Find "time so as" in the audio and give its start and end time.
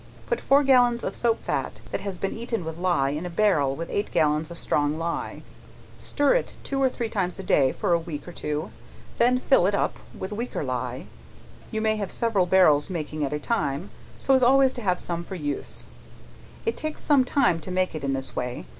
13.37-14.41